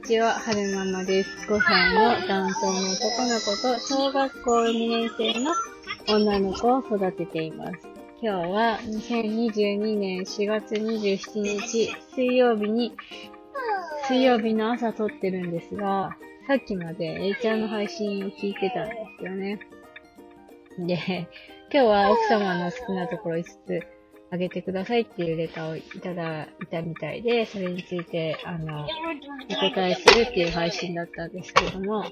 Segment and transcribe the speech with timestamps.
[0.00, 1.30] ちは、はるままです。
[1.46, 5.52] 5歳の男性の男の子と小学校2年生の
[6.08, 7.72] 女の子を育てています。
[8.22, 12.94] 今日は2022年4月27日水曜日に、
[14.08, 19.60] 水曜日の朝撮ってるんですが、さっきまで A ちゃんの配信を聞いてたんですよね。
[20.78, 21.28] で、
[21.72, 23.99] 今日は奥様の好きなところ5つ
[24.32, 32.04] あげてくださいっていうレターをいただいたみたいで、それについて、あの、お答えするっていう配信だったんですけども、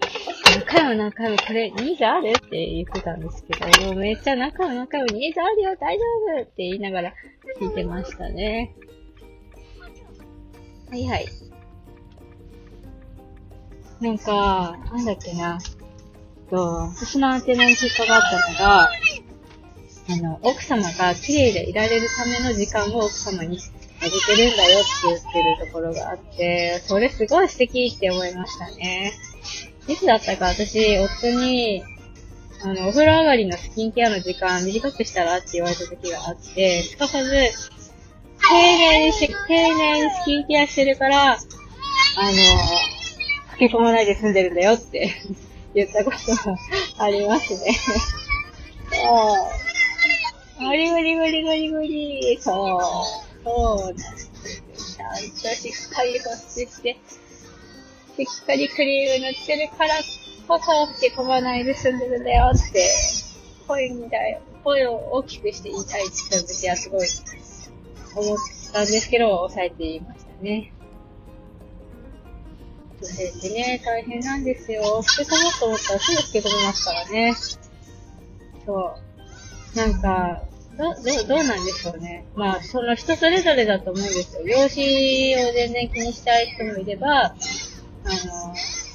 [0.50, 2.30] 何回も何回もこれニーズある？
[2.30, 6.02] って言ってたんですけど、もうめっちゃ何回も何回もニーズあるよ大丈
[6.40, 7.12] 夫って言いながら
[7.60, 8.74] 聞いてましたね。
[10.90, 11.26] はいはい。
[14.00, 15.58] なんか、なんだっけな。
[16.50, 16.56] と、
[16.96, 18.88] 私のアンテナに引っかかったのが、
[20.10, 23.58] あの、奥様が綺麗でいられるための時間を奥様に
[24.00, 29.12] あげてるんだよって言ってるところがあって、それすごい素敵って思いましたね。
[29.86, 31.82] いつだったか私、夫に、
[32.62, 41.38] あの、お風呂上がりのスキンケアの時間短くしたらって言われた時があって、すかさず、丁寧にし、丁寧にスキンケアしてるから、あの、
[43.52, 45.12] 吹き込まないで済んでるんだよって
[45.74, 46.56] 言ったことが
[46.98, 47.76] ありますね。
[50.58, 52.38] ゴリゴリゴリゴリゴリ。
[52.40, 52.80] そう。
[53.44, 54.96] そうなんです。
[54.96, 56.98] ちゃんとしっかり保湿して、
[58.16, 59.94] しっかりクリーム塗ってるから
[60.48, 62.84] こそ吹き込まないで済んでるんだよって、
[63.68, 67.08] 声みたい、声を大きくして言いたいって私はすごい
[68.16, 68.36] 思っ
[68.72, 70.72] たんですけど、抑えていましたね。
[73.00, 75.02] 女性ってね、大変なんですよ。
[75.02, 77.34] 捨て込もうと思ったらすぐ捨て込みますからね。
[78.66, 78.96] そ
[79.74, 79.76] う。
[79.76, 80.47] なんか、
[80.78, 82.24] ど、ど、どうなんでしょうね。
[82.36, 84.42] まあ、その人それぞれだと思うんですよ。
[84.46, 87.34] 容姿を全然気にしたい人もいれば、あの、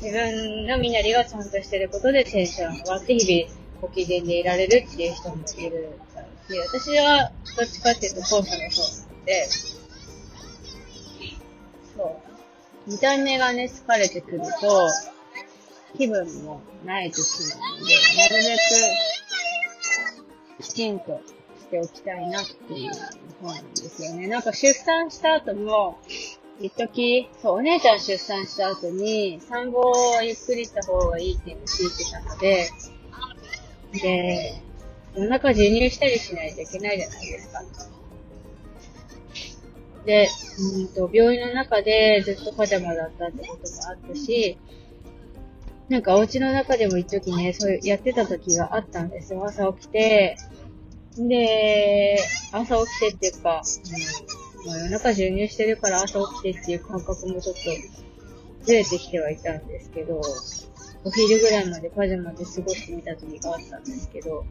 [0.02, 6.00] 自分の身なりがちゃんとしてることでテンション上がって日々ご機嫌でいられるっていう人もいる
[6.50, 9.46] し、私はどっちかっていうと後者の方なので、
[11.98, 12.22] そ
[12.88, 12.92] う。
[12.92, 14.90] 見た目がね、疲れてくると、
[15.98, 17.20] 気分もない時
[17.50, 18.58] なので、なるべ
[20.64, 21.22] く、きちんと
[21.74, 22.92] ておきたいなっていう
[23.42, 24.28] 方なんですよね。
[24.28, 25.98] なんか出産した後も、
[26.60, 32.70] 一時、そう、お姉ちゃん出産した後に、産後をゆっくりした方がいいっていうのを聞いてたので、
[34.02, 34.62] で、
[35.16, 37.64] お腹授乳したりしないといけないじゃないですか。
[40.06, 40.28] で、
[40.78, 44.58] うんと、病院の中でずっとパジャマだったってこともあったし、
[45.90, 49.44] なんかお家の中でも一時ね、そういうやってた時があったんですよ。
[49.44, 50.38] 朝起きて、
[51.18, 52.18] で、
[52.52, 53.62] 朝起きてっていうか、
[54.64, 57.62] うん、まあ、夜中授乳してるから朝起きてっていう感覚もちょっと
[58.66, 60.22] ずれてきてはいたんですけど、
[61.06, 64.46] お昼ぐらいまでパジャマで過ごしてみた時があったんですけど、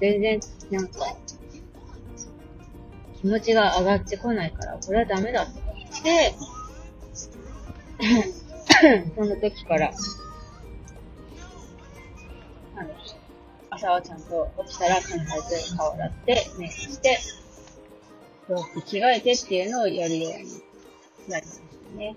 [0.00, 0.40] 全然
[0.70, 1.16] なんか、
[3.20, 6.34] 気持ちが上がってこないから、これはダメだって思って、
[9.16, 9.90] その時から、
[12.76, 12.90] あの、
[13.78, 17.16] 朝はちゃんと起きたら必ず顔洗って、メイクして、
[18.48, 20.62] 洋服着替えてっていうのをやるように
[21.28, 22.16] なりましたね。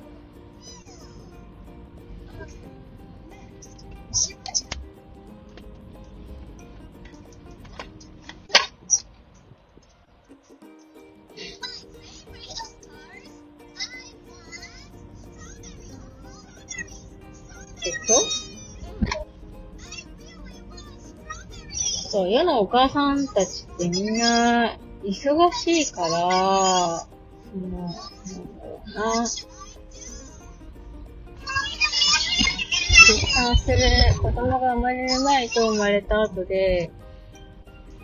[17.84, 18.41] えっと？
[22.12, 26.18] そう、世のお母さんたちってみんな忙しいから、そ
[27.58, 27.94] の、なん。
[27.94, 28.00] だ
[28.66, 29.26] ろうな。
[29.26, 29.48] 出
[33.34, 33.78] 産する
[34.22, 36.92] 子供が生まれる前と生まれた後で、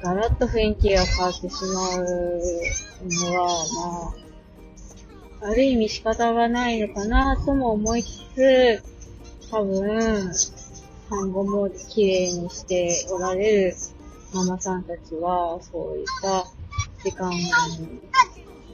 [0.02, 2.06] ガラッと雰囲気が変わってしまう
[3.10, 3.66] のは、
[5.42, 8.84] まあ、ある意味仕方がないのかなとも思いつつ、
[9.52, 10.32] 多分、
[11.10, 13.76] 産後も綺麗にしておられる
[14.34, 16.46] ママさんたちは、そういった
[17.04, 17.32] 時間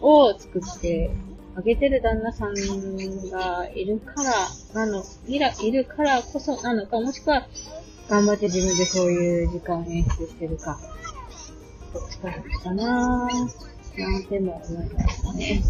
[0.02, 1.12] を作って
[1.56, 7.48] あげてる旦那さんがいるからなの、いら、いるからこそなのか、もしくは、
[8.10, 10.80] 頑張って自分でそういう時間を演出してるか、
[11.94, 12.32] どっちか
[12.64, 15.64] かなぁ、なんても思いましたね。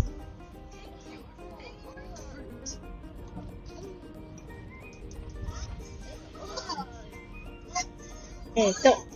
[8.56, 9.13] えっ、ー、と、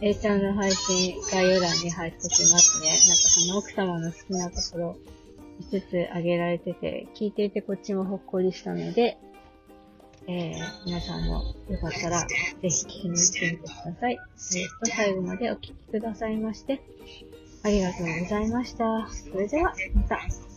[0.00, 2.88] A ちゃんの配信概要欄に入っときますね。
[2.88, 4.96] なんかその奥様の好きなところ
[5.70, 9.18] 5つ挙げられてて、聞いていてこっちもほっこりしたので、
[10.26, 12.26] えー、皆さんもよかったら、ぜ
[12.62, 14.12] ひ聞きに行ってみてください。
[14.12, 16.80] えー、と、最後までお聞きくださいまして、
[17.62, 19.08] ありがとうございました。
[19.08, 20.47] それでは、また。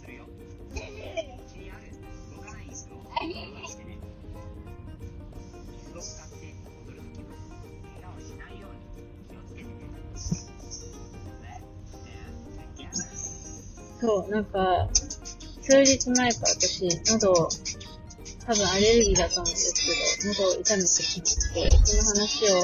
[14.01, 14.89] そう、なんか、
[15.61, 17.49] 数日前から私、喉、
[18.47, 19.73] 多分アレルギーだったんです
[20.23, 21.29] けど、喉を痛めてきて、
[21.85, 22.63] その話を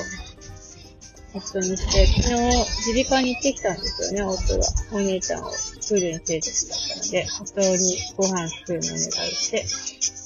[1.36, 4.66] 夫にして、昨日、耳鼻科に行ってきたんですよね、夫が。
[4.94, 9.66] お姉ちゃんをプールに連れてきたので、夫にご飯作るのをお願いして、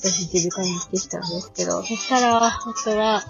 [0.02, 3.22] 私耳鼻科に行ってきたんですけど、そしたら、夫は、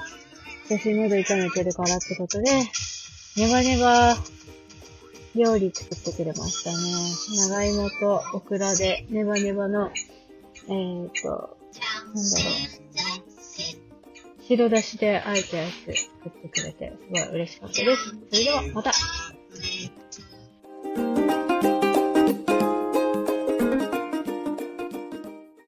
[0.69, 2.51] 私喉痛めてるからってことで、
[3.37, 4.15] ネバネバ
[5.35, 6.77] 料理作ってくれましたね。
[7.49, 9.91] 長芋とオクラでネバネバの、
[10.67, 12.81] えーと、なんだろう。
[14.43, 18.09] 白だしであえたやつ作ってくれて、すごい嬉しかったです。
[18.29, 18.91] それでは、また